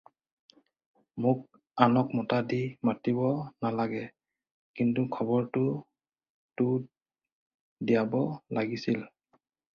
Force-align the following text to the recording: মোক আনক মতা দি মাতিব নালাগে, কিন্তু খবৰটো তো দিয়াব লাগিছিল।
মোক 1.21 1.39
আনক 1.83 2.07
মতা 2.15 2.39
দি 2.49 2.61
মাতিব 2.87 3.19
নালাগে, 3.65 4.01
কিন্তু 4.79 5.01
খবৰটো 5.19 5.65
তো 6.57 6.67
দিয়াব 7.87 8.19
লাগিছিল। 8.61 9.07